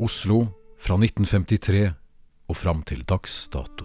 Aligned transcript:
Oslo 0.00 0.46
fra 0.80 0.96
1953 0.96 1.90
og 2.48 2.56
fram 2.56 2.80
til 2.88 3.02
dags 3.04 3.34
dato. 3.52 3.84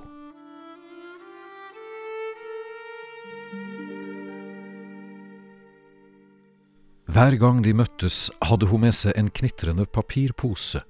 Hver 7.12 7.36
gang 7.40 7.60
de 7.64 7.74
møttes, 7.76 8.30
hadde 8.42 8.68
hun 8.72 8.86
med 8.88 8.96
seg 8.96 9.14
en 9.20 9.28
knitrende 9.30 9.86
papirpose 9.86 10.82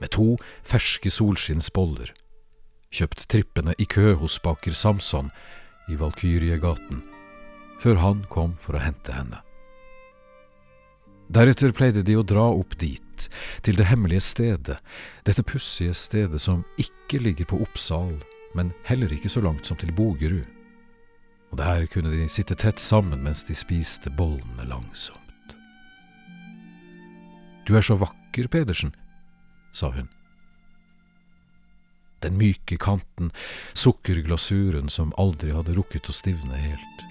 med 0.00 0.12
to 0.16 0.38
ferske 0.64 1.12
solskinnsboller, 1.12 2.08
kjøpt 2.90 3.28
trippene 3.28 3.76
i 3.76 3.84
kø 3.84 4.14
hos 4.20 4.40
baker 4.40 4.72
Samson 4.72 5.28
i 5.92 6.00
Valkyriegaten, 6.00 7.04
før 7.84 8.00
han 8.00 8.24
kom 8.32 8.56
for 8.64 8.80
å 8.80 8.84
hente 8.88 9.12
henne. 9.12 9.44
Deretter 11.30 11.70
pleide 11.70 12.02
de 12.02 12.16
å 12.18 12.24
dra 12.26 12.48
opp 12.50 12.72
dit, 12.80 13.26
til 13.62 13.76
det 13.78 13.86
hemmelige 13.86 14.24
stedet, 14.24 14.80
dette 15.22 15.44
pussige 15.46 15.94
stedet 15.94 16.40
som 16.42 16.64
ikke 16.82 17.20
ligger 17.22 17.46
på 17.52 17.60
Oppsal, 17.62 18.16
men 18.58 18.72
heller 18.88 19.12
ikke 19.14 19.30
så 19.30 19.42
langt 19.44 19.68
som 19.68 19.78
til 19.78 19.92
Bogerud. 19.94 20.48
Og 21.50 21.58
der 21.58 21.86
kunne 21.90 22.10
de 22.10 22.26
sitte 22.30 22.56
tett 22.58 22.82
sammen 22.82 23.22
mens 23.22 23.44
de 23.46 23.54
spiste 23.54 24.10
bollene 24.10 24.66
langsomt. 24.66 25.54
Du 27.66 27.76
er 27.78 27.86
så 27.86 27.94
vakker, 27.94 28.50
Pedersen, 28.50 28.90
sa 29.70 29.92
hun. 29.94 30.10
Den 32.26 32.34
myke 32.42 32.74
kanten, 32.74 33.30
sukkerglasuren 33.78 34.90
som 34.90 35.14
aldri 35.14 35.54
hadde 35.54 35.78
rukket 35.78 36.10
å 36.10 36.14
stivne 36.14 36.58
helt, 36.58 37.06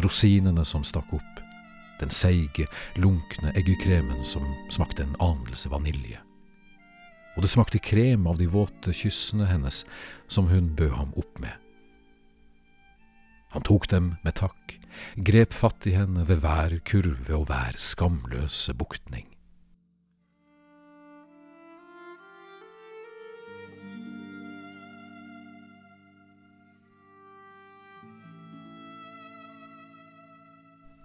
rosinene 0.00 0.64
som 0.64 0.84
stakk 0.84 1.12
opp, 1.12 1.33
den 2.00 2.10
seige, 2.10 2.66
lunkne 2.96 3.52
eggekremen 3.58 4.24
som 4.26 4.46
smakte 4.72 5.04
en 5.04 5.16
anelse 5.22 5.70
vanilje. 5.72 6.20
Og 7.34 7.42
det 7.42 7.50
smakte 7.50 7.82
krem 7.82 8.28
av 8.30 8.38
de 8.38 8.46
våte 8.50 8.94
kyssene 8.94 9.48
hennes 9.50 9.82
som 10.30 10.48
hun 10.50 10.74
bød 10.78 10.94
ham 10.94 11.12
opp 11.18 11.40
med. 11.42 11.54
Han 13.54 13.62
tok 13.66 13.86
dem 13.90 14.14
med 14.26 14.34
takk, 14.38 14.78
grep 15.14 15.54
fatt 15.54 15.86
i 15.86 15.94
henne 15.94 16.26
ved 16.26 16.42
hver 16.42 16.78
kurve 16.86 17.36
og 17.36 17.48
hver 17.50 17.78
skamløse 17.78 18.74
buktning. 18.74 19.33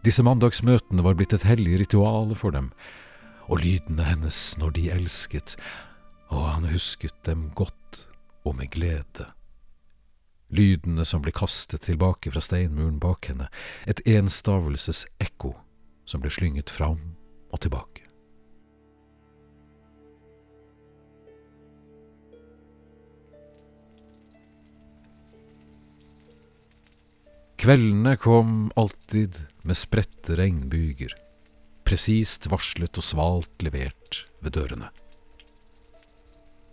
Disse 0.06 0.24
mandagsmøtene 0.24 1.04
var 1.04 1.18
blitt 1.20 1.34
et 1.36 1.44
hellig 1.44 1.82
ritual 1.82 2.32
for 2.40 2.56
dem, 2.56 2.72
og 3.52 3.60
lydene 3.64 4.06
hennes 4.08 4.38
når 4.62 4.76
de 4.78 4.86
elsket, 4.96 5.56
og 6.32 6.46
han 6.54 6.70
husket 6.72 7.16
dem 7.28 7.50
godt 7.58 8.06
og 8.48 8.56
med 8.56 8.72
glede. 8.72 9.28
Lydene 10.50 11.06
som 11.06 11.22
ble 11.22 11.34
kastet 11.36 11.84
tilbake 11.86 12.32
fra 12.32 12.42
steinmuren 12.42 13.00
bak 13.02 13.28
henne, 13.30 13.50
et 13.86 14.02
enstavelses 14.08 15.04
ekko 15.22 15.54
som 16.10 16.24
ble 16.24 16.32
slynget 16.34 16.72
fram 16.74 17.02
og 17.52 17.62
tilbake. 17.66 18.09
Kveldene 27.70 28.18
kom 28.18 28.72
alltid 28.76 29.36
med 29.62 29.78
spredte 29.78 30.34
regnbyger, 30.36 31.12
presist 31.86 32.48
varslet 32.50 32.98
og 32.98 33.06
svalt 33.06 33.62
levert 33.62 34.24
ved 34.42 34.56
dørene. 34.56 34.88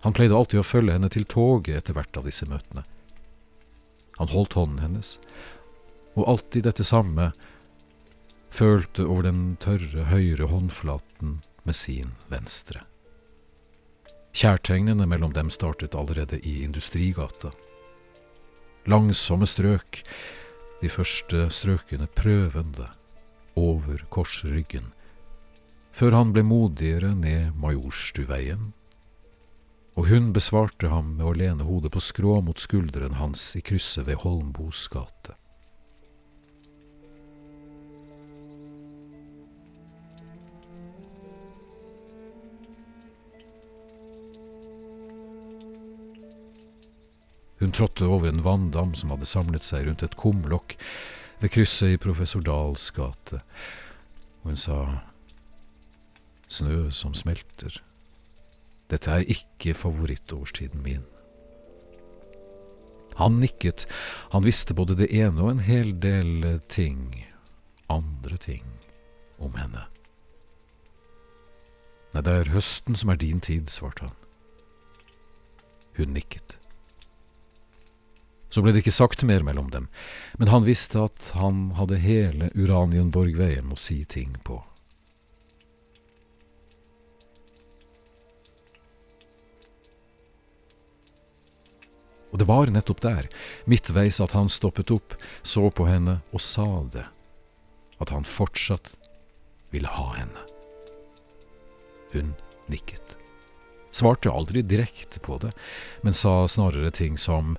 Han 0.06 0.16
pleide 0.16 0.38
alltid 0.38 0.62
å 0.62 0.64
følge 0.64 0.94
henne 0.96 1.10
til 1.12 1.26
toget 1.28 1.82
etter 1.82 1.98
hvert 1.98 2.16
av 2.16 2.24
disse 2.24 2.48
møtene. 2.48 2.86
Han 4.16 4.32
holdt 4.32 4.56
hånden 4.56 4.80
hennes, 4.86 5.10
og 6.14 6.30
alltid 6.32 6.64
dette 6.64 6.88
samme, 6.88 7.28
følte 8.48 9.04
over 9.04 9.28
den 9.28 9.44
tørre 9.60 10.06
høyre 10.08 10.48
håndflaten 10.48 11.36
med 11.68 11.76
sin 11.76 12.16
venstre. 12.32 12.86
Kjærtegnene 14.32 15.04
mellom 15.04 15.36
dem 15.36 15.52
startet 15.52 15.92
allerede 15.92 16.40
i 16.40 16.62
Industrigata. 16.64 17.52
Langsomme 18.88 19.44
strøk, 19.44 20.00
de 20.82 20.90
første 20.92 21.46
strøkene 21.54 22.08
prøvende 22.16 22.88
over 23.56 24.02
korsryggen, 24.12 24.90
før 25.96 26.18
han 26.18 26.34
ble 26.36 26.44
modigere 26.44 27.14
ned 27.16 27.56
Majorstuveien, 27.62 28.72
og 29.96 30.10
hun 30.10 30.32
besvarte 30.36 30.90
ham 30.92 31.14
med 31.16 31.24
å 31.24 31.32
lene 31.32 31.64
hodet 31.64 31.94
på 31.94 32.02
skrå 32.04 32.42
mot 32.44 32.60
skulderen 32.60 33.16
hans 33.16 33.48
i 33.56 33.64
krysset 33.64 34.04
ved 34.08 34.20
Holmbos 34.26 34.84
gate. 34.92 35.32
Hun 47.66 47.72
trådte 47.72 48.06
over 48.06 48.28
en 48.28 48.42
vanndam 48.42 48.92
som 48.94 49.10
hadde 49.10 49.26
samlet 49.26 49.64
seg 49.66 49.88
rundt 49.88 50.02
et 50.06 50.12
kumlokk 50.14 50.76
ved 51.40 51.50
krysset 51.50 51.96
i 51.96 51.98
Professor 51.98 52.38
Dahls 52.46 52.84
gate, 52.94 53.40
og 54.44 54.52
hun 54.52 54.60
sa 54.62 54.76
snø 56.46 56.92
som 56.94 57.16
smelter. 57.18 57.80
Dette 58.86 59.10
er 59.10 59.26
ikke 59.34 59.74
favorittårstiden 59.74 60.84
min. 60.84 61.02
Han 63.18 63.40
nikket, 63.42 63.88
han 64.30 64.46
visste 64.46 64.76
både 64.78 64.94
det 65.00 65.08
ene 65.10 65.42
og 65.42 65.56
en 65.56 65.64
hel 65.66 65.90
del 66.04 66.60
ting, 66.70 67.24
andre 67.90 68.38
ting, 68.46 68.68
om 69.42 69.58
henne. 69.58 69.88
Nei, 72.14 72.22
det 72.22 72.36
er 72.44 72.54
høsten 72.54 72.94
som 72.94 73.10
er 73.10 73.18
din 73.18 73.42
tid, 73.42 73.74
svarte 73.74 74.06
han. 74.06 74.14
Hun 75.98 76.14
nikket. 76.14 76.60
Så 78.56 78.62
ble 78.64 78.72
det 78.72 78.80
ikke 78.80 78.94
sagt 78.96 79.20
mer 79.28 79.42
mellom 79.44 79.66
dem, 79.68 79.84
men 80.40 80.48
han 80.48 80.64
visste 80.64 81.02
at 81.10 81.26
han 81.36 81.74
hadde 81.76 81.98
hele 82.00 82.46
Uranienborgveien 82.56 83.68
å 83.68 83.76
si 83.76 83.98
ting 84.08 84.30
på. 84.48 84.62
Og 92.32 92.40
det 92.40 92.46
var 92.48 92.72
nettopp 92.72 93.02
der, 93.04 93.28
midtveis, 93.68 94.22
at 94.24 94.32
han 94.32 94.48
stoppet 94.48 94.94
opp, 94.96 95.18
så 95.44 95.68
på 95.68 95.84
henne 95.90 96.16
og 96.32 96.40
sa 96.40 96.64
det, 96.96 97.04
at 98.00 98.14
han 98.16 98.24
fortsatt 98.24 98.94
ville 99.68 99.92
ha 99.98 100.08
henne. 100.16 100.48
Hun 102.16 102.32
nikket. 102.72 103.18
Svarte 103.92 104.32
aldri 104.32 104.64
direkte 104.64 105.20
på 105.20 105.36
det, 105.44 105.52
men 106.00 106.16
sa 106.16 106.46
snarere 106.48 106.90
ting 106.92 107.20
som 107.20 107.58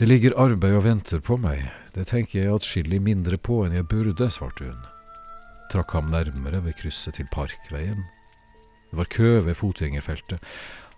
det 0.00 0.06
ligger 0.08 0.32
arbeid 0.40 0.78
og 0.78 0.86
venter 0.86 1.20
på 1.20 1.36
meg, 1.36 1.66
det 1.92 2.06
tenker 2.08 2.38
jeg 2.40 2.54
atskillig 2.54 3.02
mindre 3.04 3.36
på 3.36 3.58
enn 3.66 3.74
jeg 3.76 3.84
burde, 3.90 4.30
svarte 4.32 4.64
hun. 4.64 4.78
Trakk 5.68 5.92
ham 5.92 6.08
nærmere 6.08 6.62
ved 6.64 6.78
krysset 6.78 7.18
til 7.18 7.28
Parkveien. 7.28 8.00
Det 8.88 8.96
var 8.96 9.10
kø 9.12 9.42
ved 9.44 9.58
fotgjengerfeltet. 9.60 10.40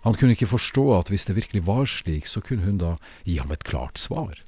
Han 0.05 0.15
kunne 0.15 0.37
ikke 0.37 0.47
forstå 0.47 0.85
at 0.95 1.11
hvis 1.11 1.27
det 1.27 1.35
virkelig 1.35 1.65
var 1.67 1.83
slik, 1.83 2.31
så 2.31 2.39
kunne 2.39 2.63
hun 2.63 2.79
da 2.79 2.95
gi 3.27 3.35
ham 3.43 3.51
et 3.51 3.67
klart 3.67 3.99
svar. 3.99 4.39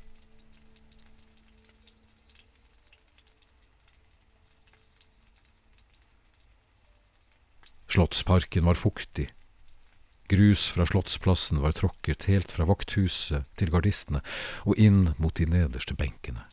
Slottsparken 7.91 8.71
var 8.71 8.79
fuktig, 8.79 9.27
Grus 10.27 10.69
fra 10.73 10.85
Slottsplassen 10.89 11.61
var 11.61 11.75
tråkket 11.77 12.25
helt 12.31 12.51
fra 12.51 12.65
vakthuset 12.65 13.45
til 13.59 13.69
gardistene 13.73 14.23
og 14.65 14.79
inn 14.81 15.11
mot 15.21 15.35
de 15.37 15.45
nederste 15.45 15.93
benkene. 15.97 16.47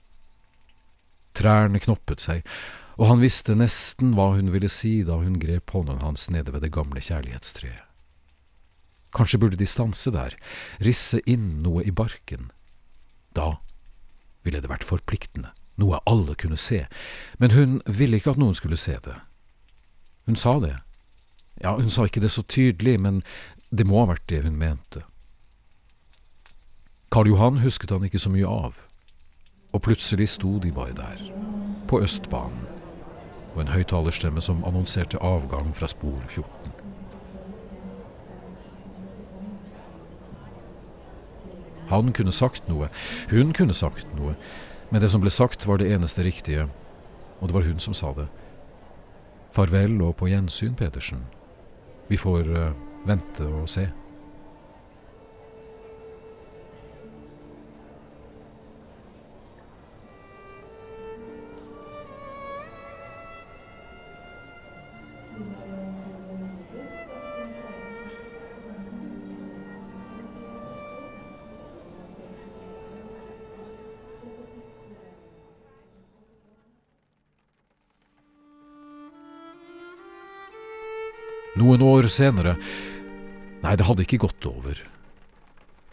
Trærne 1.32 1.80
knoppet 1.80 2.20
seg, 2.20 2.44
og 3.00 3.08
han 3.08 3.22
visste 3.22 3.56
nesten 3.56 4.12
hva 4.18 4.34
hun 4.36 4.52
ville 4.52 4.68
si 4.68 4.98
da 5.08 5.16
hun 5.22 5.40
grep 5.40 5.72
hånden 5.72 6.04
hans 6.04 6.28
nede 6.28 6.52
ved 6.52 6.66
det 6.66 6.74
gamle 6.76 7.00
kjærlighetstreet. 7.00 7.88
Kanskje 9.12 9.40
burde 9.40 9.60
de 9.60 9.68
stanse 9.68 10.12
der, 10.12 10.36
risse 10.80 11.20
inn 11.28 11.58
noe 11.64 11.82
i 11.84 11.92
barken. 11.92 12.48
Da 13.36 13.58
ville 14.44 14.60
det 14.60 14.70
vært 14.72 14.88
forpliktende, 14.88 15.52
noe 15.80 16.00
alle 16.08 16.36
kunne 16.36 16.60
se, 16.60 16.86
men 17.40 17.52
hun 17.56 17.80
ville 17.84 18.20
ikke 18.20 18.32
at 18.32 18.40
noen 18.40 18.56
skulle 18.56 18.80
se 18.80 18.96
det. 19.04 19.18
Hun 20.28 20.36
sa 20.36 20.58
det. 20.60 20.78
Ja, 21.60 21.76
hun 21.76 21.90
sa 21.92 22.06
ikke 22.08 22.22
det 22.24 22.32
så 22.32 22.42
tydelig, 22.48 22.96
men 23.00 23.20
det 23.72 23.86
må 23.88 24.02
ha 24.02 24.10
vært 24.10 24.26
det 24.28 24.42
hun 24.44 24.58
mente. 24.60 25.00
Karl 27.12 27.30
Johan 27.30 27.62
husket 27.62 27.92
han 27.94 28.04
ikke 28.04 28.20
så 28.20 28.28
mye 28.28 28.48
av, 28.48 28.76
og 29.72 29.82
plutselig 29.86 30.26
sto 30.34 30.58
de 30.60 30.72
bare 30.76 30.92
der, 30.96 31.22
på 31.88 32.02
Østbanen, 32.04 32.66
og 33.54 33.62
en 33.62 33.72
høyttalerstemme 33.72 34.44
som 34.44 34.60
annonserte 34.68 35.20
avgang 35.24 35.72
fra 35.76 35.88
spor 35.88 36.20
14. 36.28 36.76
Han 41.88 42.12
kunne 42.12 42.32
sagt 42.32 42.68
noe, 42.68 42.92
hun 43.32 43.56
kunne 43.56 43.76
sagt 43.76 44.12
noe, 44.20 44.36
men 44.92 45.00
det 45.00 45.12
som 45.12 45.24
ble 45.24 45.32
sagt, 45.32 45.64
var 45.64 45.80
det 45.80 45.88
eneste 45.96 46.24
riktige, 46.28 46.68
og 47.40 47.48
det 47.48 47.56
var 47.56 47.68
hun 47.68 47.80
som 47.80 47.96
sa 47.96 48.12
det. 48.20 48.28
Farvel 49.56 50.00
og 50.04 50.18
på 50.20 50.28
gjensyn, 50.28 50.76
Pedersen. 50.76 51.24
Vi 52.08 52.20
får 52.20 52.48
eh, 52.52 52.72
vente 53.06 53.46
og 53.46 53.68
se. 53.68 53.88
Noen 81.62 81.82
år 81.84 82.08
senere 82.10 82.56
Nei, 83.62 83.76
det 83.78 83.86
hadde 83.86 84.04
ikke 84.06 84.24
gått 84.24 84.46
over. 84.48 84.78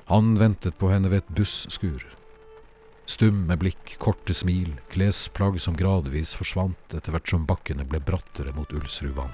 Han 0.10 0.33
ventet 0.39 0.77
på 0.81 0.89
henne 0.89 1.12
ved 1.12 1.24
et 1.24 1.36
busskur. 1.38 2.01
Stum 3.10 3.45
med 3.50 3.62
blikk, 3.62 3.95
korte 4.01 4.33
smil, 4.38 4.75
klesplagg 4.94 5.57
som 5.62 5.77
gradvis 5.77 6.36
forsvant 6.38 6.95
etter 6.98 7.13
hvert 7.13 7.30
som 7.30 7.45
bakkene 7.50 7.86
ble 7.89 8.01
brattere 8.06 8.54
mot 8.57 8.74
Ulsrudvann. 8.74 9.33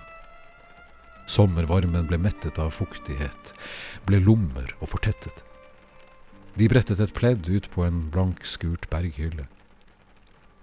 Sommervarmen 1.32 2.08
ble 2.08 2.20
mettet 2.22 2.60
av 2.62 2.76
fuktighet, 2.76 3.54
ble 4.08 4.22
lommer 4.24 4.76
og 4.80 4.92
fortettet. 4.94 5.44
De 6.56 6.70
brettet 6.72 7.02
et 7.04 7.16
pledd 7.16 7.50
ut 7.50 7.68
på 7.74 7.84
en 7.84 8.06
blankskurt 8.14 8.88
berghylle. 8.92 9.48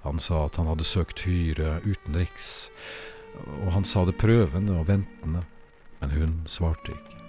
Han 0.07 0.21
sa 0.23 0.47
at 0.47 0.57
han 0.61 0.71
hadde 0.71 0.87
søkt 0.89 1.25
hyre 1.27 1.81
utenriks, 1.85 2.71
og 3.65 3.73
han 3.77 3.85
sa 3.89 4.07
det 4.09 4.17
prøvende 4.21 4.79
og 4.79 4.89
ventende 4.89 5.45
men 6.03 6.11
hun 6.11 6.39
svarte 6.51 6.93
ikke. 6.93 7.22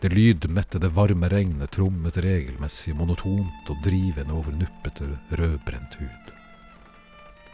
Det 0.00 0.08
lydmettede 0.14 0.88
varme 0.96 1.28
regnet 1.28 1.74
trommet 1.76 2.16
regelmessig, 2.24 2.94
monotont 2.96 3.68
og 3.68 3.82
drivende 3.84 4.32
over 4.32 4.54
nuppete, 4.56 5.04
rødbrent 5.36 5.98
hud. 6.00 6.30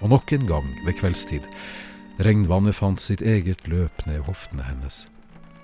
Og 0.01 0.13
nok 0.13 0.33
en 0.33 0.47
gang, 0.47 0.69
ved 0.87 0.95
kveldstid, 1.01 1.49
regnvannet 2.23 2.77
fant 2.79 3.03
sitt 3.03 3.25
eget 3.27 3.67
løp 3.67 4.05
ned 4.07 4.23
hoftene 4.29 4.63
hennes, 4.63 5.09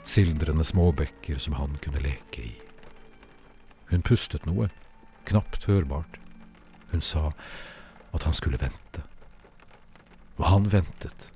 sildrende 0.03 0.67
småbekker 0.67 1.39
som 1.39 1.55
han 1.61 1.79
kunne 1.85 2.03
leke 2.03 2.49
i. 2.49 2.53
Hun 3.93 4.03
pustet 4.03 4.43
noe, 4.49 4.67
knapt 5.31 5.69
hørbart. 5.71 6.19
Hun 6.91 7.05
sa 7.05 7.29
at 8.11 8.27
han 8.27 8.35
skulle 8.35 8.59
vente. 8.59 9.07
Og 10.41 10.49
han 10.49 10.67
ventet. 10.73 11.31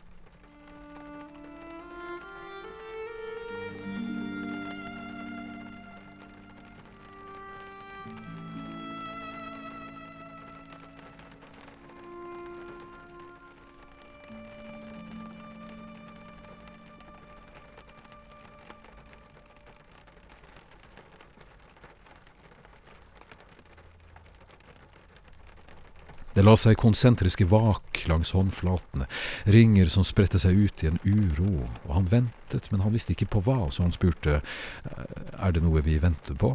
La 26.46 26.54
seg 26.58 26.78
konsentriske 26.81 27.48
vak 27.50 28.04
langs 28.10 28.32
håndflatene, 28.37 29.08
ringer 29.50 29.90
som 29.93 30.06
spredte 30.06 30.40
seg 30.43 30.56
ut 30.56 30.84
i 30.84 30.90
en 30.93 31.00
uro, 31.04 31.66
og 31.84 31.93
han 31.96 32.08
ventet, 32.12 32.70
men 32.70 32.84
han 32.84 32.94
visste 32.94 33.16
ikke 33.16 33.31
på 33.34 33.43
hva, 33.46 33.66
så 33.75 33.84
han 33.87 33.94
spurte 33.94 34.40
er 34.40 35.52
det 35.52 35.64
noe 35.64 35.82
vi 35.84 35.98
venter 36.02 36.38
på. 36.38 36.54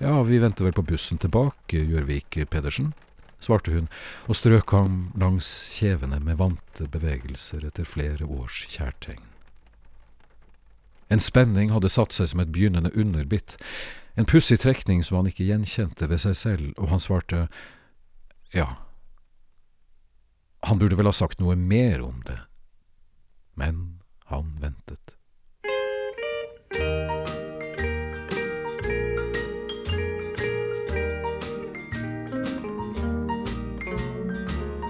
Ja, 0.00 0.22
vi 0.24 0.40
venter 0.40 0.64
vel 0.64 0.76
på 0.76 0.86
bussen 0.88 1.20
tilbake, 1.20 1.84
gjør 1.84 2.08
vi 2.08 2.22
ikke, 2.24 2.48
Pedersen? 2.48 2.94
svarte 3.40 3.72
hun 3.72 3.88
og 4.28 4.36
strøk 4.36 4.72
ham 4.76 4.96
langs 5.18 5.48
kjevene 5.72 6.20
med 6.20 6.36
vante 6.40 6.86
bevegelser 6.92 7.64
etter 7.66 7.88
flere 7.88 8.28
års 8.28 8.66
kjærtegn. 8.68 9.22
En 11.10 11.22
spenning 11.22 11.72
hadde 11.74 11.90
satt 11.90 12.14
seg 12.14 12.30
som 12.30 12.42
et 12.44 12.52
begynnende 12.54 12.92
underbitt, 12.94 13.56
en 14.14 14.28
pussig 14.28 14.60
trekning 14.62 15.02
som 15.02 15.18
han 15.18 15.30
ikke 15.30 15.48
gjenkjente 15.48 16.06
ved 16.10 16.22
seg 16.22 16.36
selv, 16.38 16.72
og 16.76 16.90
han 16.92 17.02
svarte 17.02 17.46
ja, 18.52 18.76
han 20.62 20.78
burde 20.78 20.96
vel 20.96 21.06
ha 21.06 21.12
sagt 21.12 21.40
noe 21.40 21.56
mer 21.56 22.00
om 22.02 22.22
det, 22.26 22.38
men 23.54 24.02
han 24.30 24.58
ventet. 24.60 25.16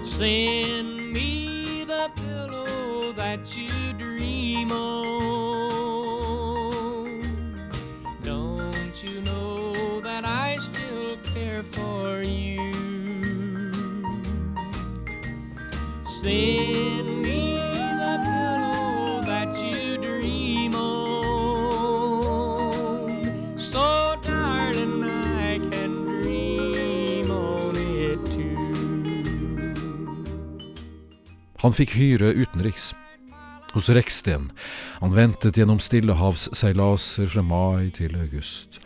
Send 0.05 1.13
me 1.13 1.85
the 1.85 2.11
pillow 2.15 3.13
that 3.13 3.57
you 3.57 3.93
dream 3.93 4.71
on. 4.71 5.01
Don't 8.23 9.03
you 9.03 9.21
know 9.21 10.01
that 10.01 10.25
I 10.25 10.57
still 10.57 11.17
care 11.33 11.63
for 11.63 12.20
Send 16.21 17.23
me 17.23 17.57
the 17.97 18.19
pillow 18.21 19.21
that 19.25 19.57
you 19.57 19.97
dream 19.97 20.75
on. 20.75 21.97
So, 23.57 24.15
darling, 24.21 25.03
I 25.03 25.57
can 25.71 26.21
dream 26.21 27.31
on 27.31 27.75
it 27.75 28.21
too. 28.35 28.53
Han 31.57 31.73
fikk 31.73 31.89
hyre 31.97 32.33
utenriks. 32.37 32.93
Hos 33.73 33.89
Reksten. 33.89 34.51
Han 34.99 35.15
ventet 35.17 35.57
gjennom 35.57 35.79
stillehavsseilaser 35.81 37.33
fra 37.33 37.41
mai 37.41 37.89
til 37.97 38.13
august. 38.19 38.77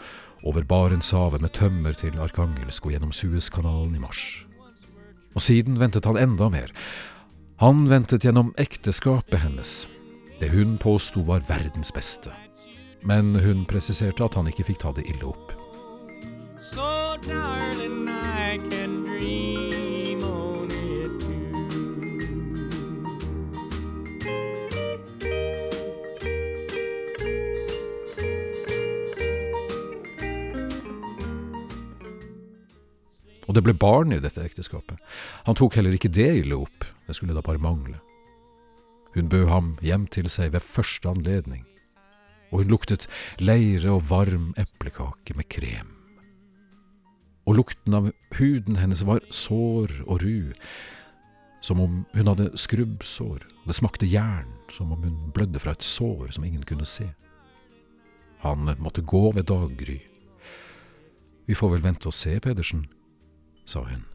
Over 0.47 0.63
Barentshavet 0.63 1.41
med 1.43 1.51
tømmer 1.51 1.91
til 1.99 2.15
Arkangelsk 2.15 2.85
og 2.85 2.91
gjennom 2.95 3.11
Suezkanalen 3.11 3.95
i 3.95 3.99
mars. 3.99 4.45
Og 5.35 5.41
siden 5.43 5.79
ventet 5.83 6.05
han 6.07 6.15
enda 6.15 6.47
mer. 6.47 6.71
Han 7.57 7.89
ventet 7.89 8.23
gjennom 8.23 8.53
ekteskapet 8.57 9.39
hennes, 9.39 9.87
det 10.39 10.49
hun 10.51 10.77
påsto 10.77 11.21
var 11.23 11.39
verdens 11.47 11.93
beste. 11.93 12.33
Men 13.07 13.35
hun 13.35 13.63
presiserte 13.65 14.25
at 14.25 14.35
han 14.35 14.49
ikke 14.51 14.65
fikk 14.67 14.81
ta 14.83 14.91
det 14.97 15.05
ille 15.07 15.29
opp. 15.29 15.53
So, 16.59 16.83
darling, 17.23 17.84
Det 33.55 33.63
ble 33.63 33.71
barn 33.79 34.11
i 34.11 34.19
dette 34.19 34.43
ekteskapet. 34.43 34.99
Han 35.47 35.55
tok 35.55 35.77
heller 35.77 35.95
ikke 35.95 36.11
det 36.11 36.27
ille 36.41 36.57
opp. 36.59 36.83
Det 37.07 37.15
skulle 37.15 37.35
da 37.35 37.43
bare 37.45 37.61
mangle. 37.61 38.01
Hun 39.15 39.29
bød 39.31 39.47
ham 39.47 39.75
hjem 39.79 40.09
til 40.11 40.27
seg 40.27 40.51
ved 40.51 40.65
første 40.65 41.07
anledning, 41.07 41.63
og 42.51 42.65
hun 42.65 42.73
luktet 42.73 43.05
leire 43.39 43.93
og 43.95 44.09
varm 44.09 44.49
eplekake 44.59 45.37
med 45.39 45.47
krem. 45.47 45.93
Og 47.47 47.61
lukten 47.61 47.95
av 47.95 48.09
huden 48.35 48.75
hennes 48.81 49.05
var 49.07 49.23
sår 49.31 49.93
og 50.03 50.25
ru, 50.25 50.51
som 51.63 51.79
om 51.79 52.01
hun 52.11 52.27
hadde 52.27 52.49
skrubbsår. 52.59 53.45
Det 53.63 53.77
smakte 53.77 54.09
jern, 54.09 54.51
som 54.73 54.91
om 54.91 55.05
hun 55.05 55.31
blødde 55.31 55.61
fra 55.63 55.77
et 55.77 55.85
sår 55.85 56.33
som 56.35 56.43
ingen 56.43 56.65
kunne 56.67 56.85
se. 56.89 57.07
Han 58.43 58.67
måtte 58.83 59.05
gå 59.05 59.29
ved 59.31 59.47
daggry. 59.47 60.01
Vi 61.47 61.55
får 61.55 61.77
vel 61.77 61.85
vente 61.85 62.09
og 62.09 62.17
se, 62.17 62.35
Pedersen, 62.41 62.83
sa 63.65 63.81
hun. 63.81 64.05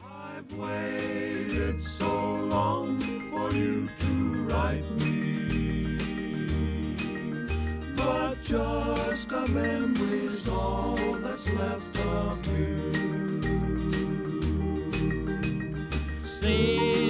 I've 0.00 0.52
waited 0.54 1.82
so 1.82 2.06
long 2.46 2.98
for 3.30 3.50
you 3.54 3.88
to 3.98 4.12
write 4.48 4.88
me. 5.02 5.98
But 7.96 8.42
just 8.42 9.32
a 9.32 9.46
memory's 9.48 10.48
all 10.48 10.96
that's 11.22 11.48
left 11.50 11.98
of 11.98 12.46
you. 12.46 12.78
Sing 16.26 17.03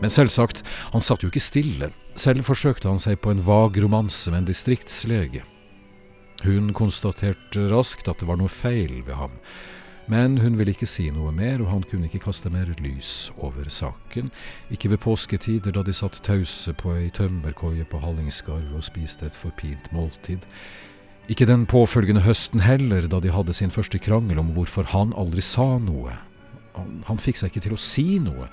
Men 0.00 0.12
selvsagt, 0.12 0.62
han 0.94 1.04
satt 1.04 1.24
jo 1.24 1.30
ikke 1.30 1.42
stille. 1.44 1.90
Selv 2.18 2.46
forsøkte 2.48 2.88
han 2.88 3.00
seg 3.02 3.20
på 3.20 3.32
en 3.34 3.44
vag 3.46 3.76
romanse 3.82 4.32
med 4.32 4.42
en 4.44 4.50
distriktslege. 4.50 5.44
Hun 6.40 6.72
konstaterte 6.72 7.66
raskt 7.68 8.08
at 8.08 8.22
det 8.22 8.28
var 8.28 8.40
noe 8.40 8.48
feil 8.48 9.02
ved 9.04 9.18
ham, 9.18 9.34
men 10.10 10.38
hun 10.40 10.56
ville 10.58 10.72
ikke 10.72 10.88
si 10.88 11.10
noe 11.12 11.30
mer, 11.36 11.60
og 11.60 11.68
han 11.70 11.82
kunne 11.86 12.08
ikke 12.08 12.24
kaste 12.24 12.50
mer 12.50 12.70
lys 12.80 13.30
over 13.38 13.68
saken, 13.70 14.32
ikke 14.72 14.94
ved 14.94 15.02
påsketider 15.04 15.76
da 15.76 15.84
de 15.86 15.94
satt 15.94 16.22
tause 16.26 16.72
på 16.80 16.96
ei 16.96 17.10
tømmerkoie 17.14 17.84
på 17.86 18.00
Hallingskarv 18.02 18.72
og 18.74 18.86
spiste 18.88 19.28
et 19.28 19.36
forpint 19.38 19.92
måltid. 19.94 20.48
Ikke 21.30 21.46
den 21.46 21.68
påfølgende 21.68 22.24
høsten 22.24 22.64
heller, 22.64 23.06
da 23.06 23.20
de 23.22 23.30
hadde 23.30 23.54
sin 23.54 23.70
første 23.70 24.00
krangel 24.02 24.40
om 24.40 24.50
hvorfor 24.56 24.88
han 24.90 25.12
aldri 25.14 25.44
sa 25.44 25.76
noe. 25.78 26.16
Han, 26.80 27.02
han 27.06 27.20
fikk 27.20 27.38
seg 27.40 27.52
ikke 27.52 27.62
til 27.66 27.76
å 27.76 27.80
si 27.80 28.06
noe, 28.22 28.48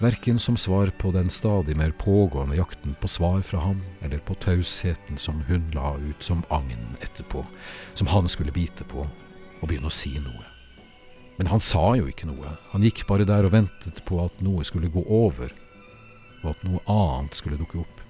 verken 0.00 0.40
som 0.40 0.56
svar 0.60 0.90
på 1.00 1.12
den 1.14 1.28
stadig 1.32 1.76
mer 1.76 1.92
pågående 2.00 2.56
jakten 2.58 2.96
på 3.00 3.10
svar 3.10 3.42
fra 3.44 3.60
ham, 3.62 3.82
eller 4.00 4.22
på 4.24 4.36
tausheten 4.40 5.20
som 5.20 5.42
hun 5.50 5.68
la 5.76 5.94
ut 6.00 6.24
som 6.24 6.44
agn 6.48 6.96
etterpå, 7.04 7.44
som 7.94 8.08
han 8.12 8.28
skulle 8.32 8.54
bite 8.54 8.86
på 8.88 9.04
og 9.04 9.68
begynne 9.68 9.90
å 9.90 9.94
si 9.94 10.16
noe. 10.20 10.44
Men 11.36 11.50
han 11.52 11.60
sa 11.60 11.92
jo 11.98 12.08
ikke 12.08 12.28
noe, 12.30 12.56
han 12.72 12.84
gikk 12.84 13.04
bare 13.08 13.28
der 13.28 13.44
og 13.44 13.52
ventet 13.52 14.00
på 14.08 14.22
at 14.24 14.40
noe 14.44 14.64
skulle 14.64 14.92
gå 14.92 15.04
over, 15.04 15.52
og 16.42 16.50
at 16.54 16.64
noe 16.64 16.82
annet 16.88 17.36
skulle 17.36 17.60
dukke 17.60 17.82
opp. 17.84 18.05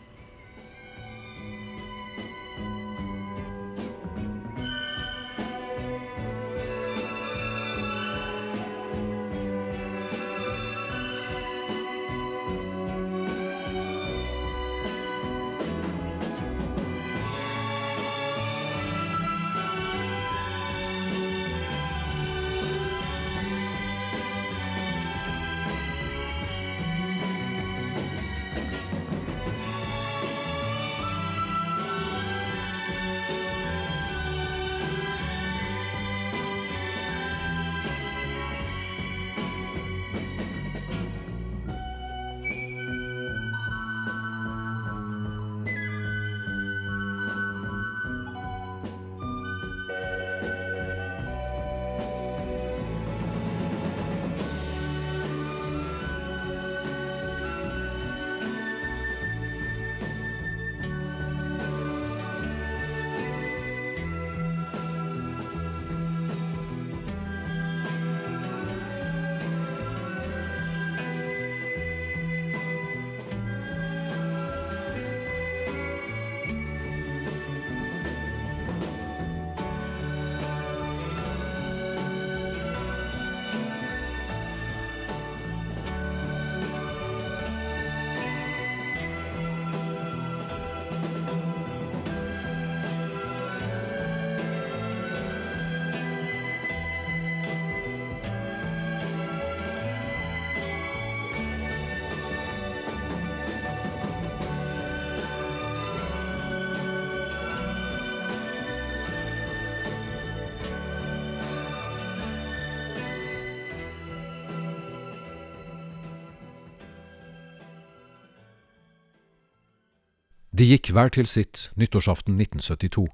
De 120.58 120.64
gikk 120.64 120.88
hver 120.88 121.10
til 121.12 121.26
sitt 121.28 121.70
nyttårsaften 121.76 122.40
1972, 122.40 123.08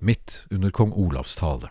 midt 0.00 0.46
under 0.50 0.70
kong 0.74 0.90
Olavs 0.92 1.36
tale. 1.38 1.68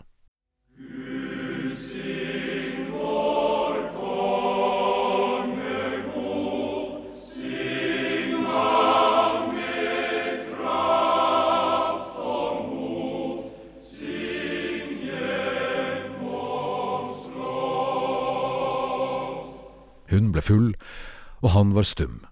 Hun 20.08 20.32
ble 20.32 20.42
full, 20.42 20.72
og 21.42 21.50
han 21.50 21.74
var 21.76 21.82
stum. 21.82 22.24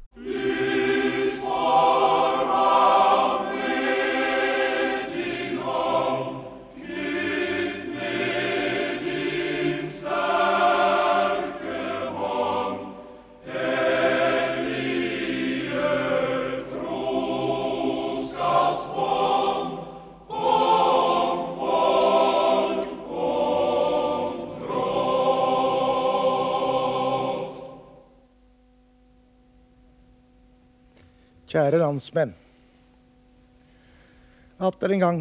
Kjære 31.54 31.78
landsmenn. 31.78 32.32
Atter 34.58 34.90
en 34.90 35.02
gang 35.04 35.18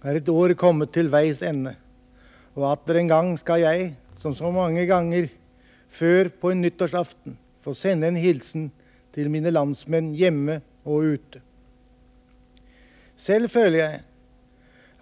er 0.00 0.16
et 0.16 0.30
år 0.32 0.54
kommet 0.56 0.94
til 0.96 1.10
veis 1.12 1.42
ende, 1.44 1.74
og 2.56 2.70
atter 2.70 3.02
en 3.02 3.10
gang 3.10 3.28
skal 3.36 3.60
jeg, 3.60 3.90
som 4.16 4.32
så 4.32 4.48
mange 4.48 4.86
ganger 4.88 5.28
før 5.92 6.32
på 6.40 6.54
en 6.54 6.64
nyttårsaften, 6.64 7.36
få 7.60 7.76
sende 7.76 8.08
en 8.08 8.16
hilsen 8.16 8.70
til 9.12 9.28
mine 9.28 9.52
landsmenn 9.52 10.14
hjemme 10.16 10.62
og 10.88 11.18
ute. 11.18 11.44
Selv 13.12 13.52
føler 13.52 13.82
jeg 13.82 14.02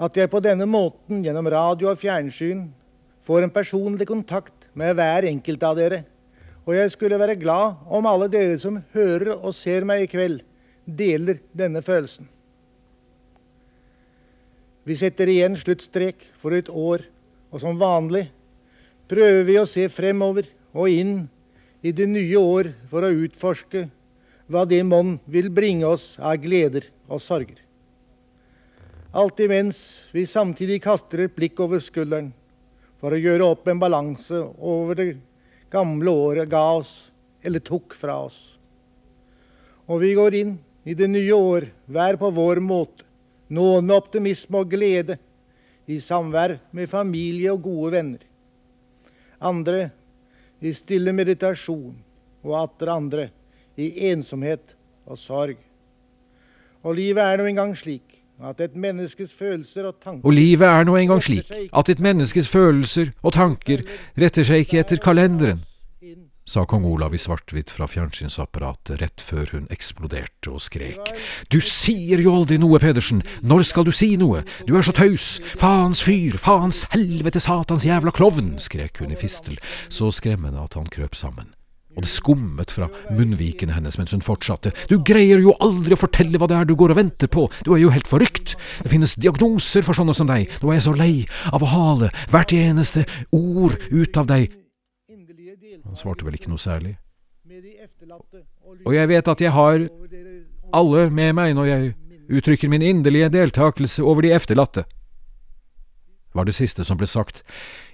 at 0.03 0.19
jeg 0.19 0.35
på 0.35 0.43
denne 0.43 0.67
måten, 0.67 1.23
gjennom 1.23 1.47
radio 1.47 1.93
og 1.95 2.03
fjernsyn, 2.03 2.73
får 3.23 3.47
en 3.47 3.55
personlig 3.55 4.11
kontakt 4.11 4.67
med 4.75 4.99
hver 4.99 5.31
enkelt 5.31 5.63
av 5.63 5.79
dere, 5.79 6.03
og 6.67 6.75
jeg 6.75 6.91
skulle 6.91 7.23
være 7.23 7.39
glad 7.39 7.87
om 7.87 8.07
alle 8.11 8.27
dere 8.35 8.59
som 8.59 8.83
hører 8.97 9.37
og 9.37 9.55
ser 9.55 9.87
meg 9.87 10.09
i 10.09 10.11
kveld, 10.11 10.43
deler 10.85 11.41
denne 11.53 11.83
følelsen. 11.85 12.29
Vi 14.83 14.97
setter 14.99 15.31
igjen 15.31 15.55
sluttstrek 15.59 16.25
for 16.35 16.55
et 16.57 16.69
år, 16.69 17.05
og 17.53 17.63
som 17.63 17.79
vanlig 17.79 18.27
prøver 19.11 19.45
vi 19.47 19.59
å 19.61 19.69
se 19.69 19.85
fremover 19.93 20.49
og 20.73 20.89
inn 20.91 21.17
i 21.85 21.93
det 21.95 22.09
nye 22.11 22.39
år 22.39 22.73
for 22.91 23.05
å 23.05 23.13
utforske 23.25 23.85
hva 24.51 24.65
det 24.69 24.83
monn 24.87 25.19
vil 25.31 25.51
bringe 25.55 25.87
oss 25.87 26.17
av 26.19 26.41
gleder 26.43 26.89
og 27.07 27.23
sorger. 27.23 27.61
Alt 29.13 29.43
imens 29.45 30.03
vi 30.15 30.25
samtidig 30.27 30.81
kaster 30.83 31.27
et 31.27 31.35
blikk 31.37 31.61
over 31.61 31.83
skulderen 31.85 32.33
for 33.01 33.13
å 33.13 33.21
gjøre 33.21 33.51
opp 33.53 33.69
en 33.69 33.81
balanse 33.83 34.39
over 34.59 34.99
det 34.99 35.09
gamle 35.73 36.11
året 36.11 36.51
ga 36.51 36.63
oss 36.79 37.13
eller 37.45 37.63
tok 37.65 37.95
fra 37.99 38.17
oss. 38.25 38.39
Og 39.91 40.01
vi 40.01 40.15
går 40.17 40.39
inn 40.39 40.53
i 40.85 40.95
det 40.99 41.09
nye 41.11 41.35
år, 41.35 41.69
hver 41.87 42.19
på 42.19 42.31
vår 42.35 42.61
måte, 42.65 43.07
noen 43.53 43.87
med 43.87 43.97
optimisme 43.97 44.63
og 44.63 44.71
glede, 44.73 45.19
i 45.87 45.99
samvær 46.01 46.57
med 46.73 46.89
familie 46.91 47.53
og 47.53 47.65
gode 47.65 47.93
venner. 47.97 48.23
Andre 49.43 49.91
i 50.63 50.73
stille 50.75 51.13
meditasjon, 51.13 51.97
og 52.43 52.55
atter 52.59 52.91
andre 52.95 53.29
i 53.79 54.09
ensomhet 54.11 54.77
og 55.07 55.19
sorg. 55.19 55.59
Og 56.83 56.97
livet 56.99 57.23
er 57.23 57.39
nå 57.39 57.47
engang 57.51 57.75
slik 57.79 58.19
at 58.43 58.59
et 58.65 58.75
menneskes 58.75 59.31
følelser 59.39 59.87
og 59.87 60.01
tanker 60.03 60.27
Og 60.27 60.35
livet 60.35 60.67
er 60.67 60.87
nå 60.87 60.97
engang 60.99 61.21
slik 61.23 61.51
at 61.71 61.91
et 61.93 62.01
menneskes 62.03 62.49
følelser 62.51 63.13
og 63.23 63.37
tanker 63.37 63.85
retter 64.19 64.47
seg 64.47 64.65
ikke 64.65 64.81
etter 64.83 65.03
kalenderen, 65.03 65.61
sa 66.45 66.65
kong 66.67 66.85
Olav 66.89 67.15
i 67.15 67.21
svart-hvitt 67.21 67.71
fra 67.71 67.87
fjernsynsapparatet 67.91 69.01
rett 69.01 69.23
før 69.23 69.55
hun 69.55 69.69
eksploderte 69.73 70.51
og 70.51 70.63
skrek. 70.65 71.13
Du 71.53 71.61
sier 71.63 72.23
jo 72.23 72.35
aldri 72.35 72.59
noe, 72.61 72.81
Pedersen! 72.83 73.23
Når 73.47 73.67
skal 73.69 73.87
du 73.87 73.93
si 73.95 74.15
noe? 74.21 74.43
Du 74.67 74.75
er 74.77 74.87
så 74.87 74.95
taus! 74.97 75.37
Faens 75.61 76.03
fyr! 76.05 76.39
Faens 76.43 76.85
helvete 76.95 77.43
satans 77.43 77.87
jævla 77.87 78.15
klovn! 78.15 78.57
skrek 78.63 79.03
hun 79.03 79.15
i 79.15 79.19
fistel, 79.19 79.59
så 79.89 80.11
skremmende 80.15 80.63
at 80.63 80.79
han 80.79 80.91
krøp 80.93 81.15
sammen. 81.19 81.53
Og 81.93 82.07
det 82.07 82.09
skummet 82.09 82.73
fra 82.73 82.87
munnvikene 83.13 83.75
hennes 83.77 83.99
mens 84.01 84.15
hun 84.17 84.25
fortsatte. 84.25 84.73
Du 84.89 84.97
greier 85.05 85.43
jo 85.45 85.53
aldri 85.61 85.93
å 85.93 86.01
fortelle 86.01 86.41
hva 86.41 86.49
det 86.49 86.57
er 86.57 86.69
du 86.69 86.73
går 86.79 86.95
og 86.95 87.01
venter 87.03 87.29
på, 87.29 87.47
du 87.67 87.75
er 87.75 87.83
jo 87.83 87.93
helt 87.93 88.09
forrykt. 88.09 88.57
Det 88.81 88.93
finnes 88.95 89.15
diagnoser 89.21 89.85
for 89.85 89.99
sånne 89.99 90.17
som 90.17 90.31
deg, 90.31 90.49
nå 90.63 90.73
er 90.73 90.81
jeg 90.81 90.87
så 90.89 90.97
lei 90.97 91.13
av 91.53 91.65
å 91.65 91.71
hale 91.75 92.11
hvert 92.33 92.57
eneste 92.57 93.05
ord 93.37 93.77
ut 93.93 94.17
av 94.17 94.33
deg. 94.33 94.62
Han 95.85 95.97
svarte 95.97 96.27
vel 96.27 96.37
ikke 96.37 96.51
noe 96.53 96.61
særlig. 96.61 96.97
Og 98.85 98.95
jeg 98.95 99.09
vet 99.09 99.29
at 99.29 99.41
jeg 99.41 99.53
har 99.53 99.87
alle 100.73 101.05
med 101.11 101.37
meg 101.37 101.55
når 101.59 101.69
jeg 101.69 101.95
uttrykker 102.33 102.71
min 102.71 102.83
inderlige 102.83 103.29
deltakelse 103.33 104.03
over 104.03 104.23
de 104.23 104.33
efterlatte 104.33 104.85
var 106.33 106.45
det 106.45 106.57
siste 106.57 106.85
som 106.85 106.99
ble 107.01 107.07
sagt 107.07 107.43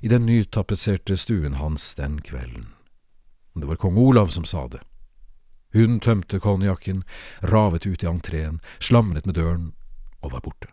i 0.00 0.10
den 0.10 0.26
nytapetserte 0.26 1.16
stuen 1.18 1.58
hans 1.58 1.94
den 1.98 2.20
kvelden. 2.22 2.68
Det 3.58 3.66
var 3.66 3.80
kong 3.82 3.98
Olav 3.98 4.30
som 4.30 4.46
sa 4.46 4.68
det. 4.70 4.80
Hun 5.74 5.98
tømte 6.00 6.38
konjakken, 6.40 7.02
ravet 7.42 7.86
ut 7.86 8.02
i 8.02 8.08
entreen, 8.08 8.60
slamret 8.80 9.26
med 9.26 9.34
døren 9.36 9.72
og 10.22 10.32
var 10.32 10.44
borte. 10.46 10.70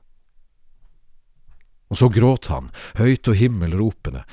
Og 1.89 1.99
så 1.99 2.09
gråt 2.09 2.47
han, 2.49 2.69
høyt 2.97 3.27
og 3.27 3.37
himmelropende, 3.37 4.23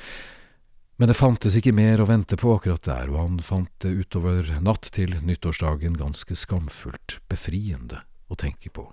men 0.97 1.09
det 1.09 1.17
fantes 1.17 1.57
ikke 1.57 1.73
mer 1.75 2.01
å 2.01 2.07
vente 2.09 2.37
på 2.39 2.55
akkurat 2.55 2.83
der, 2.85 3.09
og 3.11 3.19
han 3.19 3.39
fant 3.43 3.71
det 3.83 3.93
utover 4.03 4.51
natt 4.61 4.91
til 4.93 5.15
nyttårsdagen 5.25 5.97
ganske 5.99 6.37
skamfullt 6.37 7.19
befriende 7.31 8.03
å 8.29 8.37
tenke 8.39 8.69
på. 8.73 8.91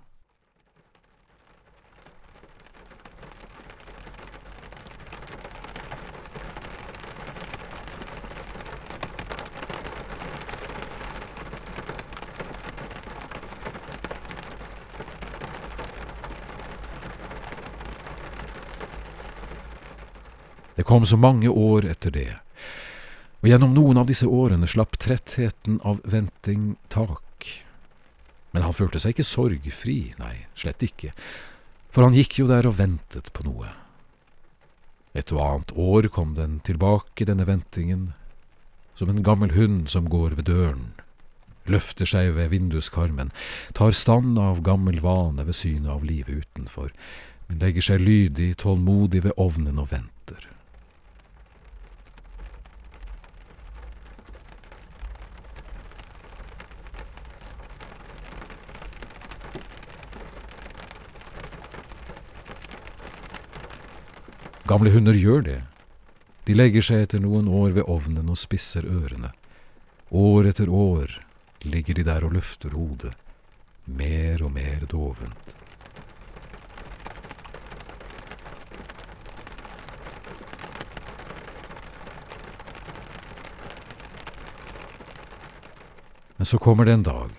Kom 20.90 21.07
så 21.07 21.16
mange 21.16 21.46
år 21.48 21.87
etter 21.87 22.11
det, 22.11 22.31
og 23.40 23.46
gjennom 23.46 23.76
noen 23.76 24.00
av 24.03 24.09
disse 24.09 24.26
årene 24.26 24.66
slapp 24.66 24.98
trettheten 24.98 25.79
av 25.87 26.00
venting 26.03 26.74
tak. 26.90 27.46
Men 28.50 28.66
han 28.66 28.74
følte 28.74 28.98
seg 28.98 29.14
ikke 29.14 29.29
sorgfri, 29.29 30.00
nei, 30.18 30.48
slett 30.59 30.83
ikke, 30.83 31.12
for 31.94 32.03
han 32.03 32.18
gikk 32.18 32.40
jo 32.40 32.48
der 32.50 32.66
og 32.66 32.76
ventet 32.81 33.31
på 33.31 33.46
noe. 33.46 33.70
Et 35.14 35.31
og 35.31 35.40
annet 35.46 35.72
år 35.79 36.11
kom 36.11 36.35
den 36.35 36.59
tilbake, 36.66 37.26
denne 37.26 37.46
ventingen, 37.46 38.12
som 38.98 39.14
en 39.14 39.22
gammel 39.22 39.55
hund 39.55 39.88
som 39.94 40.11
går 40.11 40.35
ved 40.40 40.50
døren, 40.50 40.90
løfter 41.70 42.09
seg 42.09 42.35
ved 42.35 42.50
vinduskarmen, 42.50 43.31
tar 43.79 43.94
stand 43.94 44.42
av 44.42 44.64
gammel 44.66 44.98
vane 45.07 45.46
ved 45.46 45.55
synet 45.55 45.94
av 45.94 46.03
livet 46.03 46.42
utenfor, 46.44 46.90
men 47.46 47.62
legger 47.62 47.92
seg 47.92 48.03
lydig, 48.03 48.57
tålmodig 48.59 49.22
ved 49.31 49.38
ovnen 49.38 49.79
og 49.79 49.94
venter. 49.94 50.50
Gamle 64.70 64.90
hunder 64.94 65.16
gjør 65.18 65.40
det. 65.42 65.61
De 66.46 66.54
legger 66.54 66.85
seg 66.87 67.00
etter 67.02 67.18
noen 67.18 67.48
år 67.50 67.72
ved 67.74 67.88
ovnen 67.90 68.28
og 68.30 68.38
spisser 68.38 68.85
ørene. 68.87 69.33
År 70.14 70.46
etter 70.52 70.70
år 70.70 71.16
ligger 71.66 71.98
de 71.98 72.04
der 72.06 72.22
og 72.22 72.37
løfter 72.37 72.76
hodet, 72.78 73.11
mer 73.90 74.44
og 74.46 74.52
mer 74.54 74.87
dovent. 74.87 75.56
Men 86.38 86.46
så 86.46 86.62
kommer 86.62 86.87
det 86.87 86.94
en 86.94 87.09
dag 87.11 87.35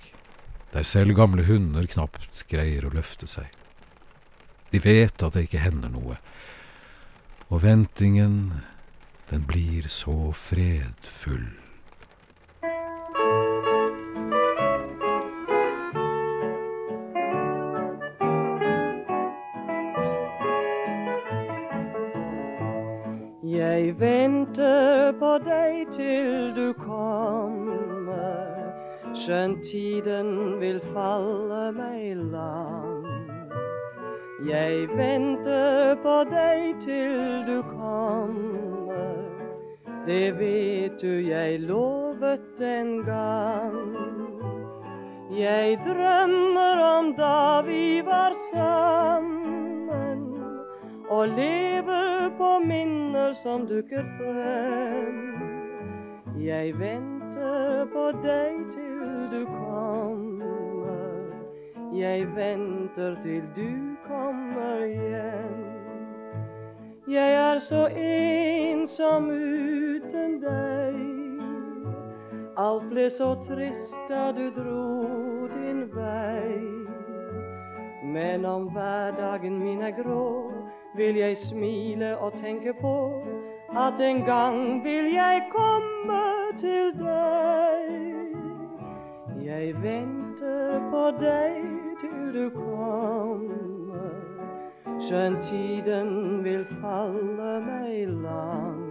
der 0.76 0.84
selv 0.84 1.16
gamle 1.16 1.48
hunder 1.48 1.88
knapt 1.88 2.44
greier 2.52 2.84
å 2.84 2.92
løfte 2.92 3.32
seg. 3.32 3.48
De 4.76 4.84
vet 4.84 5.24
at 5.24 5.40
det 5.40 5.48
ikke 5.48 5.64
hender 5.64 5.96
noe, 5.96 6.20
og 7.52 7.64
ventingen, 7.64 8.54
den 9.32 9.44
blir 9.48 9.88
så 9.88 10.32
fredfull. 10.32 11.50
Jeg 23.44 24.00
venter 24.00 25.12
på 25.20 25.32
deg 25.44 25.92
til 25.92 26.56
du 26.56 26.72
kommer, 26.80 28.72
skjønt 29.16 29.64
tiden 29.68 30.60
vil 30.64 30.80
falle 30.94 31.72
meg 31.76 32.16
lang. 32.16 33.04
Jeg 34.48 34.88
venter 34.96 35.31
på 36.04 36.24
deg 36.30 36.80
til 36.84 37.44
du 37.48 37.62
kommer. 37.72 39.18
Det 40.06 40.40
vet 40.40 41.02
du 41.02 41.20
jeg 41.28 41.60
lovet 41.60 42.62
en 42.62 43.04
gang. 43.06 43.86
Jeg 45.32 45.80
drømmer 45.86 46.82
om 46.84 47.14
da 47.16 47.62
vi 47.62 48.02
var 48.06 48.34
sammen, 48.52 50.26
og 51.10 51.28
lever 51.28 52.30
på 52.38 52.60
minner 52.66 53.34
som 53.34 53.68
dukker 53.68 54.04
frem. 54.18 55.22
Jeg 56.42 56.80
venter 56.80 57.86
på 57.94 58.12
deg 58.24 58.58
til 58.74 59.30
du 59.32 59.46
kommer. 59.46 61.22
Jeg 61.94 62.28
venter 62.36 63.16
til 63.24 63.44
du 63.56 63.96
kommer 64.08 64.86
hjem. 64.86 65.41
Jeg 67.12 67.34
er 67.34 67.60
så 67.60 67.88
ensom 67.88 69.26
uten 69.30 70.38
deg. 70.40 71.00
Alt 72.58 72.86
ble 72.88 73.10
så 73.12 73.34
trist 73.44 74.00
da 74.08 74.30
du 74.32 74.46
dro 74.56 75.48
din 75.52 75.82
vei. 75.92 76.56
Men 78.14 78.46
om 78.46 78.70
hverdagen 78.72 79.60
min 79.60 79.82
er 79.82 79.92
grå, 79.98 80.54
vil 80.96 81.20
jeg 81.20 81.38
smile 81.38 82.18
og 82.18 82.40
tenke 82.40 82.74
på 82.80 82.96
at 83.76 84.00
en 84.00 84.24
gang 84.24 84.84
vil 84.84 85.12
jeg 85.12 85.44
komme 85.52 86.24
til 86.64 86.96
deg. 86.96 87.92
Jeg 89.44 89.76
venter 89.84 90.80
på 90.92 91.04
deg 91.20 91.60
til 92.00 92.32
du 92.40 92.50
kommer, 92.56 93.61
skjønt 95.02 95.42
tiden 95.42 96.44
vil 96.44 96.66
falle 96.82 97.54
meg 97.66 98.08
lang. 98.22 98.82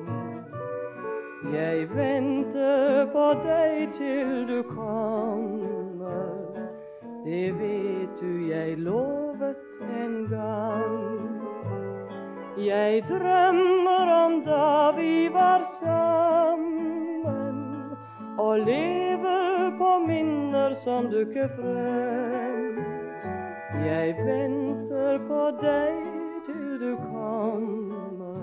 Jeg 1.52 1.86
venter 1.94 3.06
på 3.12 3.26
deg 3.44 3.92
til 3.96 4.46
du 4.48 4.62
kommer, 4.62 6.50
det 7.24 7.54
vet 7.60 8.20
du 8.20 8.32
jeg 8.50 8.78
lovet 8.78 9.80
en 10.02 10.26
gang. 10.30 10.98
Jeg 12.60 13.04
drømmer 13.08 14.14
om 14.24 14.42
da 14.44 14.90
vi 14.98 15.28
var 15.32 15.62
sammen, 15.80 17.64
og 18.38 18.58
lever 18.58 19.76
på 19.78 19.98
minner 20.06 20.74
som 20.74 21.08
dukker 21.10 21.48
frem. 21.56 22.99
Jeg 23.78 24.16
venter 24.26 25.18
på 25.28 25.42
deg 25.62 26.00
til 26.46 26.80
du 26.80 26.96
kommer. 26.96 28.42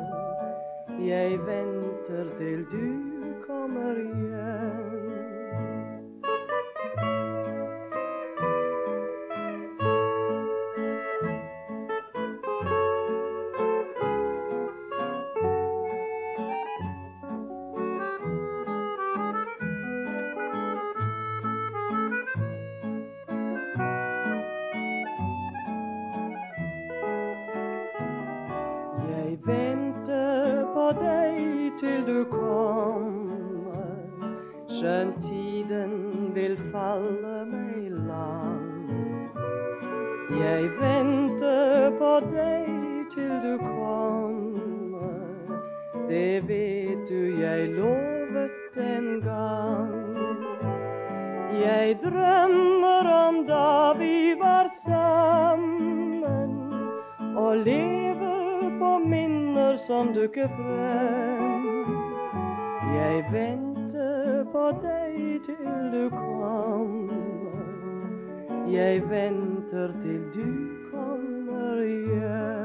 Jeg 1.04 1.40
venter 1.48 2.32
til 2.38 2.64
du 2.72 2.88
kommer 3.48 3.94
hjem. 4.00 4.97
Til 31.80 32.06
du 32.08 32.24
kommer, 32.32 33.94
skjønt 34.70 35.20
tiden 35.22 36.32
vil 36.34 36.58
falle 36.72 37.46
meg 37.52 37.92
lang. 38.08 39.30
Jeg 40.40 40.72
venter 40.80 41.92
på 42.00 42.12
deg 42.32 42.66
til 43.14 43.34
du 43.46 43.54
kommer, 43.62 45.54
det 46.10 46.48
vet 46.50 47.06
du 47.10 47.22
jeg 47.42 47.70
lovet 47.78 48.82
en 48.82 49.10
gang. 49.22 50.46
Jeg 51.62 51.98
drømmer 52.04 53.12
om 53.28 53.44
da 53.46 53.94
vi 54.02 54.34
var 54.40 54.70
sammen, 54.86 56.58
og 57.38 57.58
lever 57.58 58.72
på 58.80 58.98
minner 59.06 59.47
som 59.78 60.14
dukker 60.14 60.48
frem. 60.48 61.88
Jeg 62.96 63.26
venter 63.32 64.44
på 64.52 64.66
deg 64.84 65.42
til 65.46 65.92
du 65.94 66.10
kommer. 66.10 67.14
Jeg 68.72 69.02
venter 69.10 69.94
til 70.04 70.22
du 70.36 70.50
kommer 70.92 71.82
igjen. 71.86 72.57